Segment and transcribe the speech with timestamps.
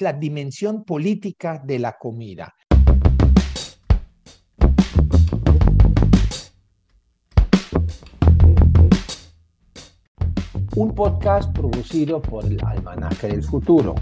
[0.00, 2.54] la dimensión política de la comida.
[10.74, 13.94] Un podcast producido por el Almanaque del Futuro.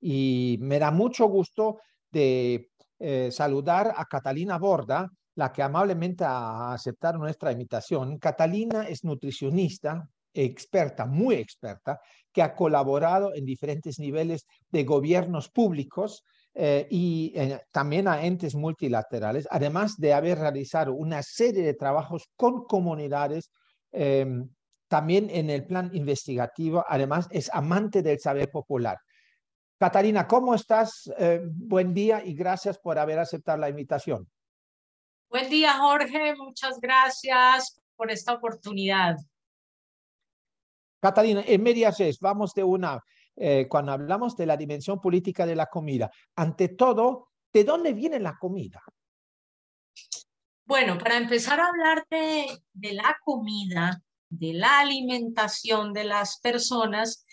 [0.00, 1.78] Y me da mucho gusto
[2.10, 8.18] de eh, saludar a Catalina Borda, la que amablemente ha aceptado nuestra invitación.
[8.18, 12.00] Catalina es nutricionista, experta, muy experta,
[12.32, 18.54] que ha colaborado en diferentes niveles de gobiernos públicos eh, y eh, también a entes
[18.54, 23.50] multilaterales, además de haber realizado una serie de trabajos con comunidades,
[23.92, 24.48] em,
[24.88, 28.98] también en el plan investigativo, además es amante del saber popular.
[29.78, 31.10] Catalina, ¿cómo estás?
[31.18, 34.28] Eh, buen día y gracias por haber aceptado la invitación.
[35.28, 36.36] Buen día, Jorge.
[36.36, 39.16] Muchas gracias por esta oportunidad.
[41.04, 42.98] Catalina, en medias vamos de una,
[43.36, 48.18] eh, cuando hablamos de la dimensión política de la comida, ante todo, ¿de dónde viene
[48.18, 48.82] la comida?
[50.64, 57.26] Bueno, para empezar a hablar de, de la comida, de la alimentación de las personas,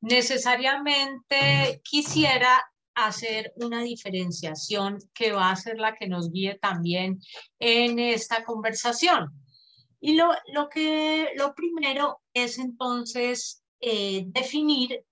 [0.00, 7.20] necesariamente quisiera hacer una diferenciación que va a ser la que nos guíe también
[7.58, 9.34] en esta conversación.
[10.00, 15.04] Y lo, lo, que, lo primero es entonces eh, definir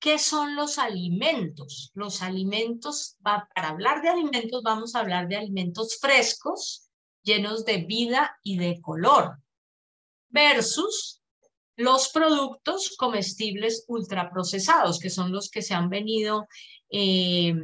[0.00, 1.92] qué son los alimentos.
[1.94, 6.88] Los alimentos, para hablar de alimentos, vamos a hablar de alimentos frescos,
[7.22, 9.38] llenos de vida y de color,
[10.28, 11.22] versus
[11.76, 16.46] los productos comestibles ultraprocesados, que son los que se han venido,
[16.90, 17.54] eh,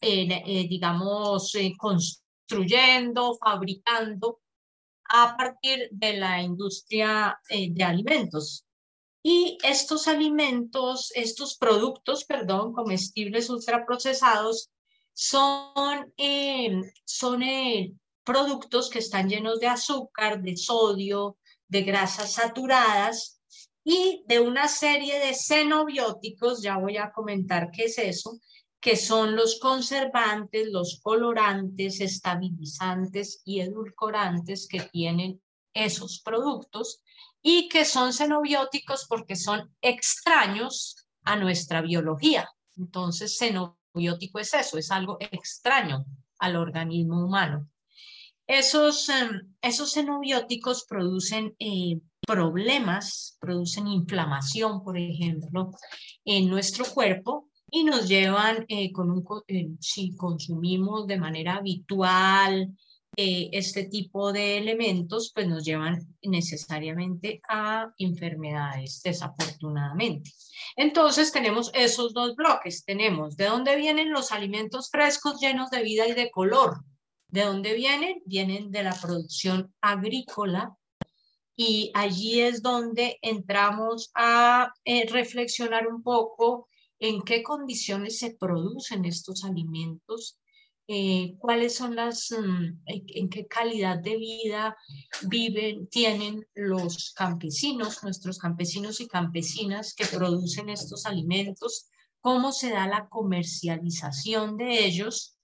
[0.00, 4.41] eh, digamos, construyendo, fabricando
[5.14, 8.64] a partir de la industria de alimentos.
[9.22, 14.70] Y estos alimentos, estos productos, perdón, comestibles ultraprocesados,
[15.12, 16.12] son,
[17.04, 17.42] son
[18.24, 21.36] productos que están llenos de azúcar, de sodio,
[21.68, 23.40] de grasas saturadas
[23.84, 28.40] y de una serie de xenobióticos, ya voy a comentar qué es eso,
[28.82, 35.40] que son los conservantes, los colorantes, estabilizantes y edulcorantes que tienen
[35.72, 37.00] esos productos
[37.40, 42.50] y que son xenobióticos porque son extraños a nuestra biología.
[42.76, 46.04] Entonces, xenobiótico es eso, es algo extraño
[46.40, 47.70] al organismo humano.
[48.48, 55.70] Esos, em, esos xenobióticos producen eh, problemas, producen inflamación, por ejemplo,
[56.24, 62.70] en nuestro cuerpo y nos llevan, eh, con un, eh, si consumimos de manera habitual
[63.16, 70.30] eh, este tipo de elementos, pues nos llevan necesariamente a enfermedades, desafortunadamente.
[70.76, 72.84] Entonces tenemos esos dos bloques.
[72.84, 76.84] Tenemos de dónde vienen los alimentos frescos llenos de vida y de color.
[77.28, 78.22] ¿De dónde vienen?
[78.26, 80.76] Vienen de la producción agrícola
[81.56, 84.74] y allí es donde entramos a
[85.10, 86.68] reflexionar un poco
[87.02, 90.38] en qué condiciones se producen estos alimentos,
[90.86, 94.76] eh, cuáles son las, mm, en qué calidad de vida
[95.22, 101.88] viven, tienen los campesinos, nuestros campesinos y campesinas que producen estos alimentos,
[102.20, 105.36] cómo se da la comercialización de ellos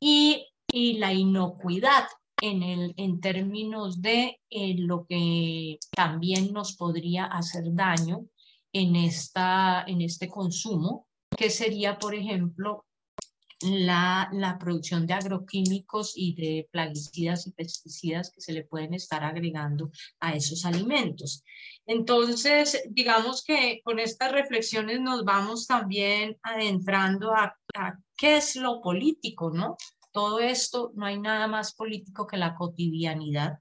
[0.00, 2.06] y, y la inocuidad
[2.40, 8.26] en, el, en términos de eh, lo que también nos podría hacer daño
[8.80, 11.06] en, esta, en este consumo,
[11.36, 12.84] que sería, por ejemplo,
[13.62, 19.24] la, la, producción de agroquímicos y de plaguicidas y pesticidas que se le pueden estar
[19.24, 21.42] agregando a esos alimentos.
[21.86, 27.56] Entonces, digamos que con estas reflexiones nos vamos también adentrando a,
[28.14, 29.76] qué es lo político, ¿no?
[30.12, 33.58] todo esto no hay nada más político que la cotidianidad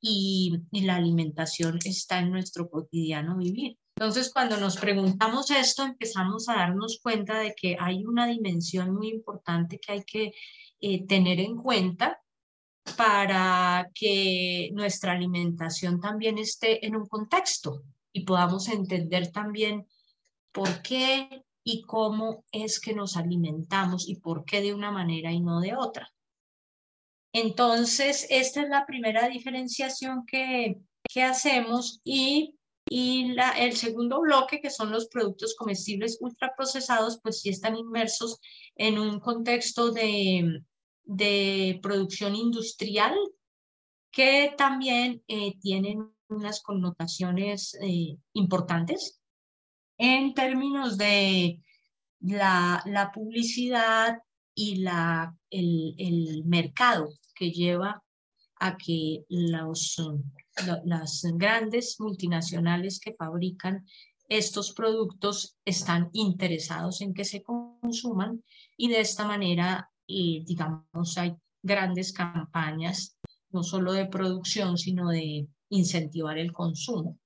[0.00, 3.78] y, la alimentación está en nuestro cotidiano vivir.
[4.00, 9.08] Entonces, cuando nos preguntamos esto, empezamos a darnos cuenta de que hay una dimensión muy
[9.08, 10.32] importante que hay que
[10.80, 12.18] eh, tener en cuenta
[12.96, 19.86] para que nuestra alimentación también esté en un contexto y podamos entender también
[20.50, 25.40] por qué y cómo es que nos alimentamos y por qué de una manera y
[25.40, 26.10] no de otra.
[27.34, 32.56] Entonces, esta es la primera diferenciación que, que hacemos y,
[32.92, 38.40] y el segundo bloque, que son los productos comestibles ultraprocesados, pues sí están inmersos
[38.74, 40.64] en un contexto de,
[41.04, 43.14] de producción industrial
[44.10, 49.20] que también eh, tienen unas connotaciones eh, importantes.
[49.96, 51.60] En términos de
[52.18, 54.18] la, la publicidad
[54.52, 58.02] y la, el, el, mercado que lleva
[58.56, 59.96] a que los,
[60.84, 63.84] las grandes multinacionales que fabrican
[64.28, 68.42] estos productos están interesados en que se consuman
[68.76, 73.18] y de esta manera, eh, digamos, hay grandes campañas,
[73.50, 77.18] no solo de producción, sino de incentivar el consumo.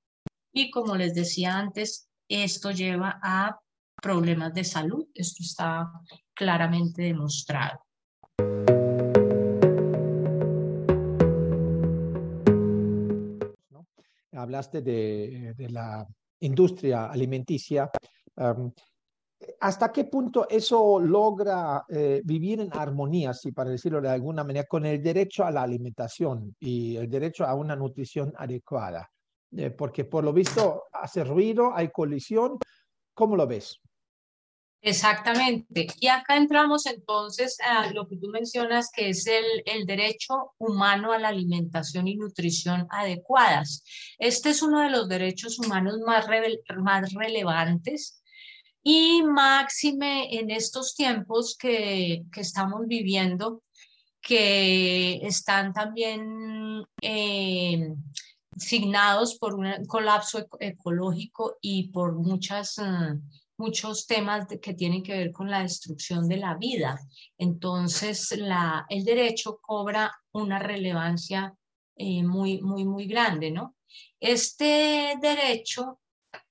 [0.53, 3.59] Y como les decía antes, esto lleva a
[4.01, 5.07] problemas de salud.
[5.15, 5.91] Esto está
[6.35, 7.81] claramente demostrado.
[14.45, 16.07] Hablaste de, la
[16.41, 17.91] industria alimenticia.
[19.61, 24.67] ¿Hasta qué punto eso logra eh, vivir en armonía, si para decirlo de alguna manera,
[24.67, 29.11] con el derecho a la alimentación y el derecho a una nutrición adecuada?
[29.57, 32.59] Eh, porque por lo visto hace ruido, hay colisión.
[33.15, 33.81] ¿Cómo lo ves?
[34.87, 35.87] Exactamente.
[35.99, 41.13] Y acá entramos entonces a lo que tú mencionas, que es el, el, derecho humano
[41.13, 43.83] a la alimentación y nutrición adecuadas.
[44.19, 46.27] Este es uno de los derechos humanos más,
[46.77, 48.23] más relevantes
[48.83, 53.63] y máxime en estos tiempos que, que estamos viviendo,
[54.21, 57.89] que están también eh,
[58.59, 62.77] signados por un colapso ecológico y por muchas...
[62.77, 63.19] Uh,
[63.65, 67.01] muchos temas que tienen que ver con la destrucción de la vida.
[67.39, 71.55] Entonces, la, el derecho cobra una relevancia
[71.97, 73.75] eh, muy, muy, muy grande, ¿no?
[74.21, 76.01] Este derecho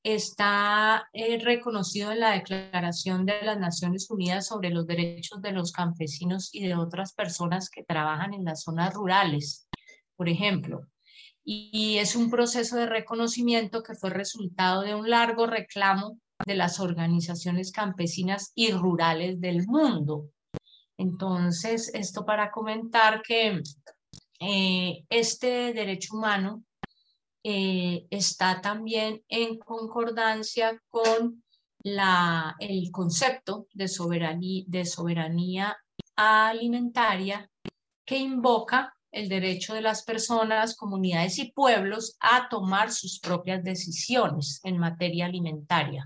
[0.01, 5.71] está eh, reconocido en la Declaración de las Naciones Unidas sobre los Derechos de los
[5.71, 9.67] Campesinos y de otras personas que trabajan en las zonas rurales,
[10.15, 10.87] por ejemplo.
[11.45, 16.79] y es un proceso de reconocimiento que fue resultado de un largo reclamo de las
[16.79, 20.29] organizaciones campesinas y rurales del mundo.
[20.97, 23.61] Entonces, esto para comentar que
[24.39, 26.63] eh, este derecho humano
[27.43, 31.43] eh, está también en concordancia con
[31.79, 35.77] la, el concepto de soberanía, de soberanía
[36.15, 37.49] alimentaria
[38.05, 44.59] que invoca el derecho de las personas, comunidades y pueblos a tomar sus propias decisiones
[44.63, 46.03] en materia alimentaria.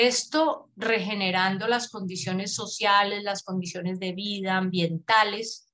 [0.00, 5.70] Esto regenerando las condiciones sociales, las condiciones de vida, ambientales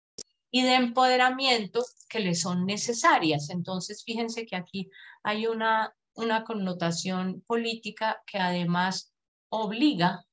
[0.51, 3.51] y de empoderamiento que le son necesarias.
[3.51, 4.91] Entonces, fíjense que aquí
[5.23, 9.15] hay una, una connotación política que además
[9.49, 10.27] obliga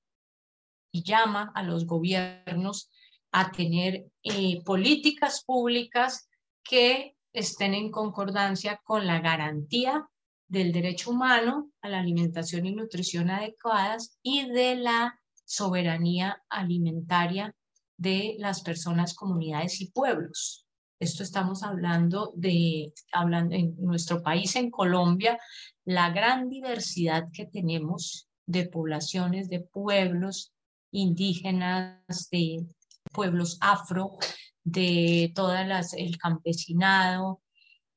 [0.92, 2.90] y llama a los gobiernos
[3.31, 6.28] a tener eh, políticas públicas
[6.63, 10.10] que estén en concordancia con la garantía
[10.53, 17.55] del derecho humano a la alimentación y nutrición adecuadas y de la soberanía alimentaria
[17.97, 20.67] de las personas, comunidades y pueblos.
[21.00, 25.39] Esto estamos hablando de, hablando en nuestro país, en Colombia,
[25.85, 30.53] la gran diversidad que tenemos de poblaciones, de pueblos
[30.91, 32.63] indígenas, de
[33.11, 34.17] pueblos afro,
[34.63, 37.41] de todas las, el campesinado.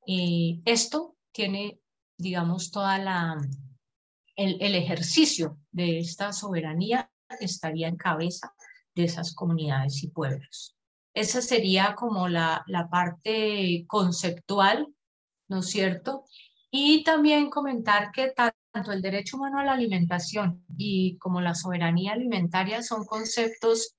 [0.06, 1.80] Eh, esto tiene
[2.18, 3.36] digamos, toda la,
[4.36, 8.54] el, ejercicio de esta soberanía estaría en cabeza
[8.94, 10.76] de esas comunidades y pueblos.
[11.14, 14.86] Esa sería como la, la parte conceptual,
[15.48, 16.24] ¿no es cierto?
[16.70, 22.12] Y también comentar que tanto el derecho humano a la alimentación y como la soberanía
[22.12, 23.96] alimentaria son conceptos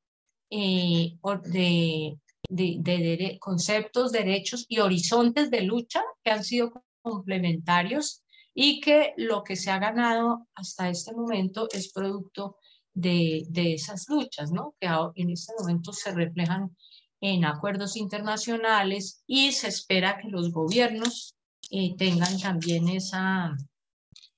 [0.49, 6.71] eh, de, de, de, conceptos, derechos y horizontes de lucha que han sido
[7.09, 8.23] complementarios
[8.53, 12.57] y que lo que se ha ganado hasta este momento es producto
[12.93, 14.75] de, de esas luchas, ¿no?
[14.79, 16.75] que en este momento se reflejan
[17.21, 21.35] en acuerdos internacionales y se espera que los gobiernos
[21.69, 23.55] eh, tengan también esa,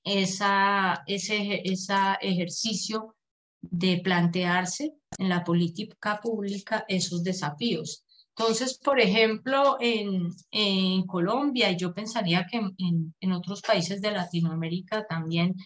[0.04, 3.16] esa, ese esa ejercicio
[3.60, 8.04] de plantearse en la política pública esos desafíos.
[8.40, 15.06] Entonces, por ejemplo, en, Colombia, y yo pensaría que en, en, otros países de Latinoamérica
[15.06, 15.56] también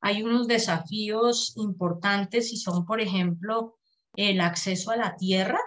[0.00, 3.76] hay unos desafíos importantes y son, por ejemplo,
[4.16, 5.60] el acceso a la tierra,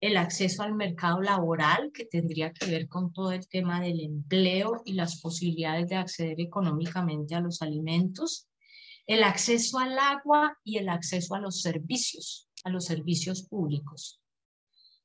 [0.00, 4.82] el acceso al mercado laboral, que tendría que ver con todo el tema del empleo
[4.84, 8.48] y las posibilidades de acceder económicamente a los alimentos,
[9.06, 14.20] el acceso al agua y el acceso a los servicios, a los servicios públicos.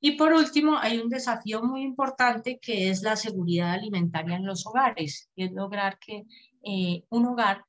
[0.04, 4.66] Y por último, hay un desafío muy importante que es la seguridad alimentaria en los
[4.66, 6.26] hogares, y es lograr que
[6.64, 7.64] eh, un hogar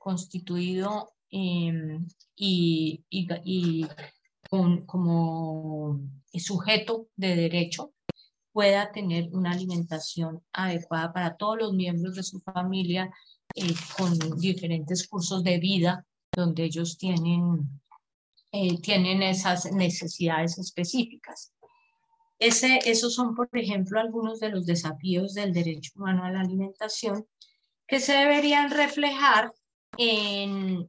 [0.00, 2.04] constituido em,
[2.34, 3.04] y,
[4.50, 6.00] con, como
[6.34, 7.92] sujeto de derecho
[8.52, 13.08] pueda tener una alimentación adecuada para todos los miembros de su familia
[13.54, 16.04] eh, con diferentes cursos de vida
[16.34, 17.68] donde ellos tienen,
[18.50, 21.52] eh, tienen esas necesidades específicas.
[22.38, 27.26] Ese, esos son, por ejemplo, algunos de los desafíos del derecho humano a la alimentación
[27.86, 29.52] que se deberían reflejar
[29.96, 30.88] en,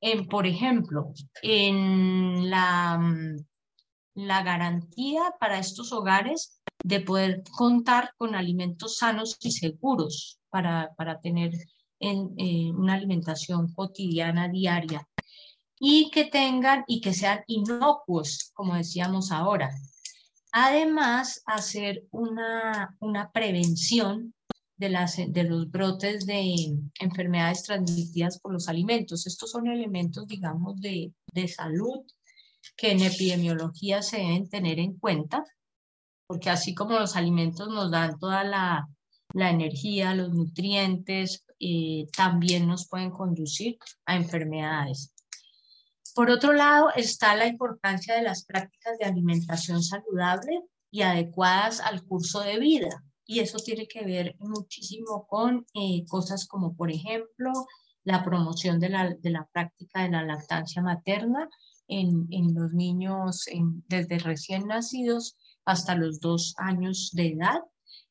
[0.00, 3.00] en por ejemplo, en la,
[4.14, 11.20] la garantía para estos hogares de poder contar con alimentos sanos y seguros para, para
[11.20, 11.52] tener
[12.00, 15.08] en, eh, una alimentación cotidiana, diaria,
[15.80, 19.70] y que tengan y que sean inocuos, como decíamos ahora,
[20.56, 24.34] Además, hacer una, una prevención
[24.76, 29.26] de, las, de los brotes de enfermedades transmitidas por los alimentos.
[29.26, 32.02] Estos son elementos, digamos, de, de salud
[32.76, 35.44] que en epidemiología se deben tener en cuenta,
[36.28, 38.86] porque así como los alimentos nos dan toda la,
[39.32, 45.12] la energía, los nutrientes, eh, también nos pueden conducir a enfermedades.
[46.14, 52.04] Por otro lado, está la importancia de las prácticas de alimentación saludable y adecuadas al
[52.04, 53.02] curso de vida.
[53.26, 57.50] Y eso tiene que ver muchísimo con eh, cosas como, por ejemplo,
[58.04, 61.48] la promoción de la, de la práctica de la lactancia materna
[61.88, 63.46] en, en los niños
[63.88, 67.60] desde recién nacidos hasta los dos años de edad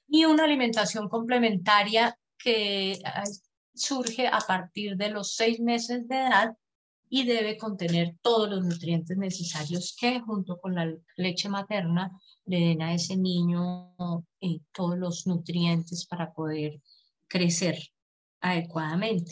[0.08, 3.00] y una alimentación complementaria que
[3.74, 6.58] surge a partir de los seis meses de edad
[7.16, 12.12] y debe contener todos los nutrientes necesarios que junto con la leche materna
[12.46, 13.94] le den a ese niño
[14.42, 16.82] eh, todos los nutrientes para poder
[17.28, 17.78] crecer
[18.42, 19.32] adecuadamente.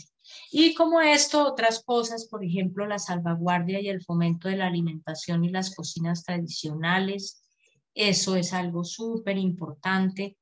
[0.52, 5.44] Y como esto, otras cosas, por ejemplo, la salvaguardia y el fomento de la alimentación
[5.44, 7.42] y las cocinas tradicionales,
[7.96, 10.38] eso es algo súper importante.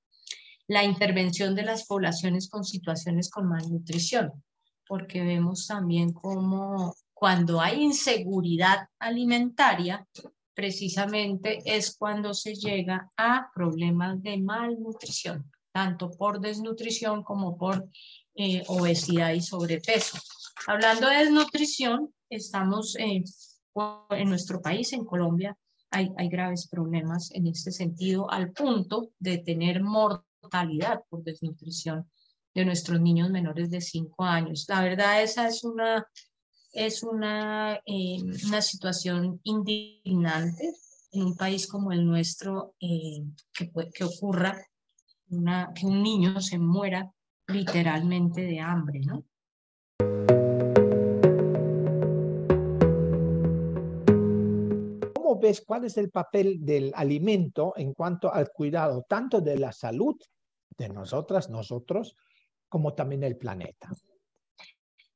[0.68, 4.44] La intervención de las poblaciones con situaciones con malnutrición,
[4.86, 10.08] porque vemos también cómo cuando hay inseguridad alimentaria,
[10.54, 17.90] precisamente es cuando se llega a problemas de malnutrición, tanto por desnutrición como por
[18.36, 20.18] eh, obesidad y sobrepeso.
[20.66, 23.26] Hablando de desnutrición, estamos en
[24.26, 25.58] nuestro país, en Colombia,
[25.92, 32.10] hay, hay graves problemas en este sentido, al punto de tener mortalidad por desnutrición
[32.56, 34.66] de nuestros niños menores de 5 años.
[34.70, 36.08] La verdad, esa es una
[36.72, 40.74] es una, eh, una situación indignante
[41.12, 43.24] en un país como el nuestro eh,
[43.54, 44.58] que, que ocurra
[45.76, 47.12] que un niño se muera
[47.48, 49.24] literalmente de hambre, ¿no?
[55.14, 59.72] ¿Cómo ves cuál es el papel del alimento en cuanto al cuidado tanto de la
[59.72, 60.16] salud
[60.78, 62.16] de nosotras, nosotros,
[62.68, 63.90] como también del planeta?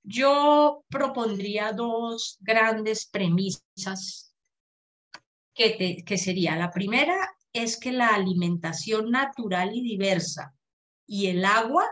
[0.03, 4.35] Yo propondría dos grandes premisas
[5.53, 7.15] que, que sería, la primera
[7.53, 10.53] es que la alimentación natural y diversa
[11.07, 11.85] y el agua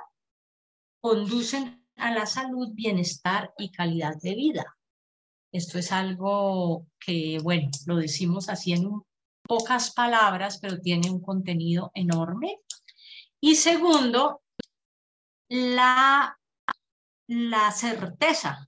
[0.99, 4.77] conducen a la salud, bienestar y calidad de vida.
[5.51, 8.89] Esto es algo que, bueno, lo decimos así en
[9.43, 12.59] pocas palabras, pero tiene un contenido enorme.
[13.39, 14.41] Y segundo,
[15.49, 16.39] la
[17.31, 18.67] la certeza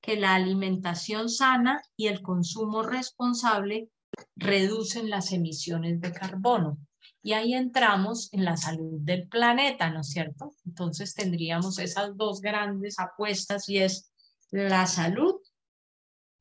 [0.00, 3.90] que la alimentación sana y el consumo responsable
[4.36, 6.78] reducen las emisiones de carbono.
[7.20, 10.54] Y ahí entramos en la salud del planeta, ¿no es cierto?
[10.64, 14.12] Entonces tendríamos esas dos grandes apuestas y es
[14.52, 15.40] la salud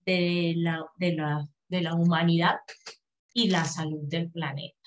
[0.05, 2.59] de la, de la, de la humanidad
[3.33, 4.77] y la salud del planeta.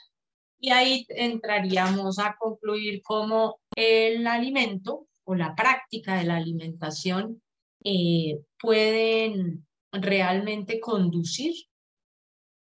[0.60, 7.42] Y ahí entraríamos a concluir cómo el alimento o la práctica de la alimentación
[7.84, 11.54] eh, pueden realmente conducir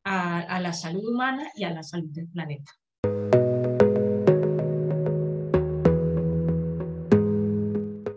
[0.05, 2.71] a, la salud humana y a la salud del planeta.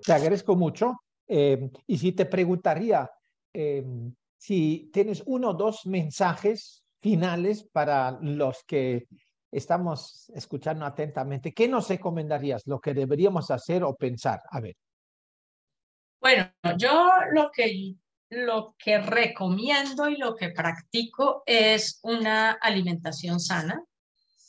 [0.04, 0.92] Te agradezco mucho.
[1.26, 3.10] Eh, y si te preguntaría
[3.54, 3.84] eh,
[4.36, 9.08] si tienes uno o dos mensajes finales para los que
[9.56, 11.52] estamos escuchando atentamente.
[11.52, 12.66] ¿Qué nos recomendarías?
[12.66, 14.42] Lo que deberíamos hacer o pensar.
[14.50, 14.76] A ver.
[16.20, 17.94] Bueno, yo lo que
[18.28, 23.84] lo que recomiendo y lo que practico es una alimentación sana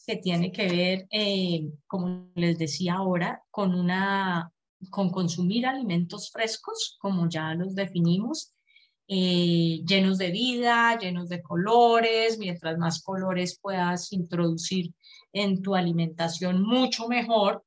[0.05, 4.51] que tiene que ver, eh, como les decía ahora, con, una,
[4.89, 8.53] con consumir alimentos frescos, como ya los definimos,
[9.09, 14.93] eh, llenos de vida, llenos de colores, mientras más colores puedas introducir
[15.31, 17.63] en tu alimentación, mucho mejor,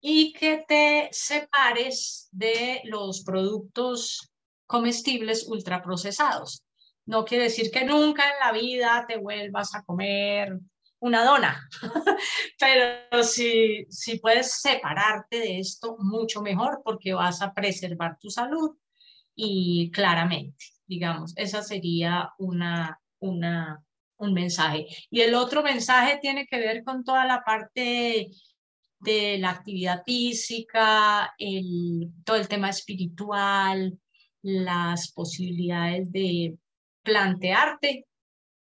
[0.00, 4.32] y que te separes de los productos
[4.66, 6.64] comestibles ultraprocesados.
[7.06, 10.58] No quiere decir que nunca en la vida te vuelvas a comer
[10.98, 11.68] una dona,
[12.58, 18.76] pero si, si puedes separarte de esto, mucho mejor porque vas a preservar tu salud
[19.34, 23.82] y claramente, digamos, esa sería una, una,
[24.16, 24.86] un mensaje.
[25.10, 28.30] Y el otro mensaje tiene que ver con toda la parte
[29.00, 33.98] de la actividad física, el, todo el tema espiritual,
[34.42, 36.56] las posibilidades de
[37.02, 38.06] plantearte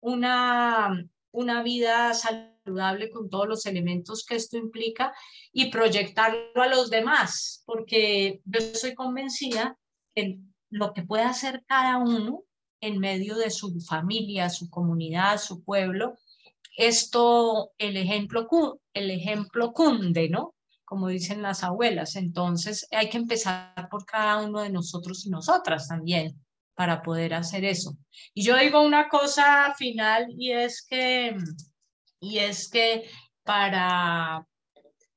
[0.00, 5.12] una, una vida saludable con todos los elementos que esto implica
[5.52, 9.78] y proyectarlo a los demás, porque yo estoy convencida
[10.14, 10.38] que
[10.74, 12.42] lo que puede hacer cada uno
[12.80, 16.18] en medio de su familia, su comunidad, su pueblo,
[16.76, 18.48] esto, el ejemplo,
[18.92, 20.54] el ejemplo cunde, ¿no?
[20.84, 22.16] como dicen las abuelas.
[22.16, 26.40] Entonces hay que empezar por cada uno de nosotros y nosotras también
[26.74, 27.96] para poder hacer eso.
[28.34, 31.36] Y yo digo una cosa final y es que,
[32.18, 33.08] y es que
[33.44, 34.44] para,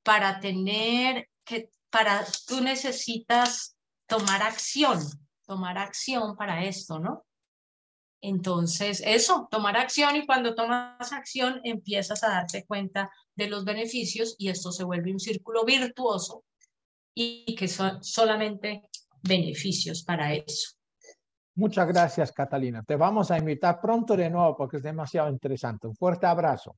[0.04, 5.00] para tener que, para, tú necesitas tomar acción,
[5.48, 7.26] tomar acción para esto, ¿no?
[8.22, 14.36] Entonces, eso, tomar acción y cuando tomas acción empiezas a darte cuenta de los beneficios
[14.38, 16.44] y esto se vuelve un círculo virtuoso
[17.14, 18.82] y que son solamente
[19.22, 20.78] beneficios para eso.
[21.56, 22.84] Muchas gracias, Catalina.
[22.84, 25.88] Te vamos a invitar pronto de nuevo porque es demasiado interesante.
[25.88, 26.76] Un fuerte abrazo.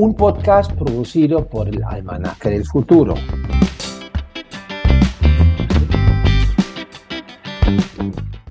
[0.00, 3.16] Un podcast producido por el Almanaque del Futuro.